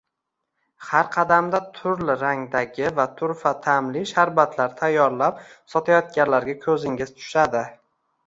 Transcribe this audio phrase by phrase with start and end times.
[0.85, 7.63] Har qadamda turli rangdagi va turfa ta’mli sharbatlar tayyorlab sotayotganlarga ko‘zingiz tushadi.